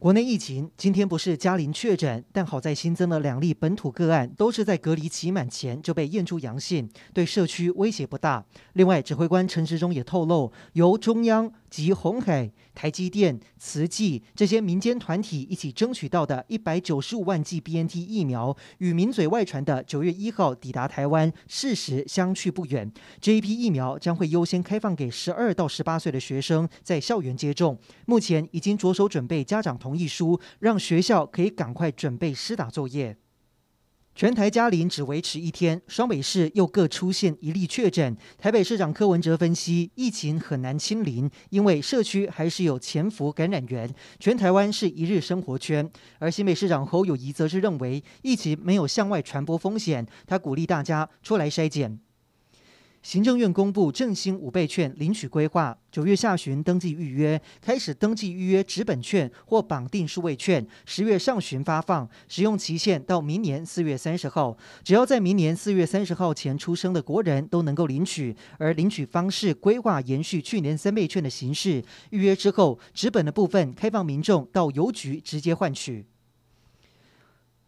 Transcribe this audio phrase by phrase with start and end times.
[0.00, 8.46] 国内疫情今天不是加零确诊，但好在新增了两例本土个案，都是在隔离期满前就被验出阳性，对社区威胁不大。
[8.74, 22.88] 另外，指挥官陈时中也透露，由中央及鸿海、台积电、慈济这些民间团体一起争取到的一百九十五万剂 BNT 疫苗，与名嘴外传的九月一号抵达台湾事实相去不远。
[23.20, 27.76] 这一批疫苗将会优先开放给十二到十八岁的学生在校园接种。
[28.06, 33.16] 目前已经着手准备家长同同意书，让学校可以赶快准备施打作业。
[34.14, 38.14] 全台嘉陵只维持一天，双北市又各出现一例确诊。
[38.36, 43.88] 台北市长柯文哲分析，疫情很难清零，因为社区还是有潜伏感染源。
[44.20, 45.90] 全台湾是一日生活圈。
[46.18, 51.98] 而新北市长侯友宜则是认为，疫情没有向外传播风险，他鼓励大家出来筛检。
[53.00, 64.56] 行政院公布振兴五倍券领取规划，九月下旬登记预约，开始登记预约纸本券或绑定数位券，十月上旬发放，使用期限到明年四月三十号。
[64.82, 76.04] 只要在明年四月三十号前出生的国人都能够领取，而领取方式规划延续去年三倍券的形式，预约之后，纸本的部分开放民众到邮局直接换取。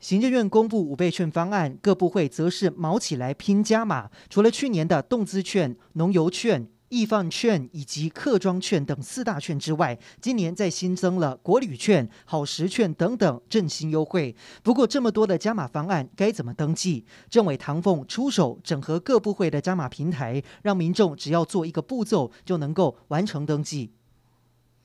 [0.00, 4.08] 行政院公布五倍券方案，各部会则是卯起来拼加码。
[4.30, 14.34] 除了去年的动资券、农游券、易放券以及客庄券等四大券之外，今年再新增了国旅券、好食券等等振兴优惠。
[14.62, 17.04] 不过，这么多的加码方案该怎么登记？
[17.28, 23.92] 政委唐凤出手整合各部会的加码平台，让民众只要做一个步骤就能够完成登记。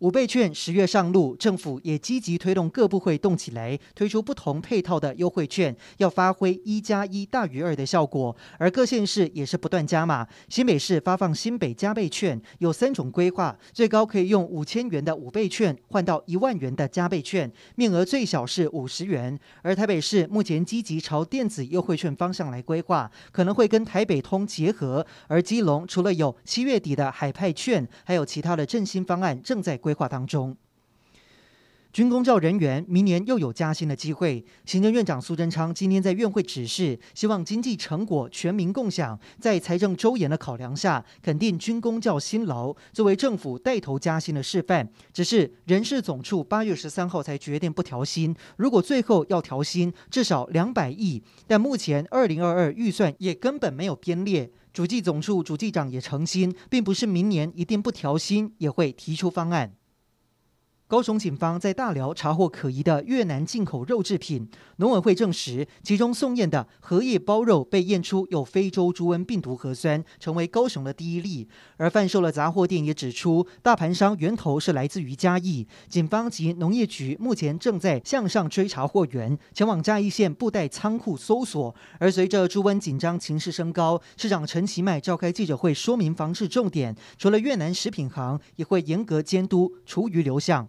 [0.00, 8.36] 五倍券十月上路，政府也积极推动各部会动起来，推出不同配套的优惠券，要发挥一加一大于二的效果。
[8.58, 19.38] 而各县市也是不断加码，新北市发放新北加倍券，有三种规划，最高可以用五千元的五倍券换到一万元的加倍券，面额最小是五十元。
[19.62, 25.06] 而台北市目前积极朝电子优惠券方向来规划，可能会跟台北通结合。
[25.26, 30.56] 而基隆除了有七月底的海派券，还有其他的振兴方案正在规划当中。
[31.92, 34.44] 军工教人员明年又有加薪的机会。
[34.66, 44.86] 行政院长苏贞昌今天在院会指示，希望经济成果全民共享，在财政周延的考量下，肯定军工教辛劳，作为政府带头加薪的示范。
[45.12, 51.22] 只是人事总处八月十三号才决定不调薪，如果最后要调薪，至少两百亿。
[51.46, 59.74] 但目前二零二二预算也根本没有编列，主计总处主计长也澄清，并不是明年一定不调薪，也会提出方案。
[60.88, 71.48] 高雄警方在大寮查获可疑的越南进口肉制品，农委会证实，其中送验的荷叶包肉被验出有非洲猪瘟病毒核酸，成为高雄的第一例。
[71.76, 75.66] 而贩售的杂货店也指出，大盘商源头是来自于嘉义。
[75.88, 81.74] 警方及农业局目前正在向上追查货源，前往嘉义县布袋仓库搜索。
[81.98, 90.68] 而随着猪瘟紧张情势升高，市长陈其迈召开记者会说明防治重点，除了越南食品行，也会严格监督厨余流向。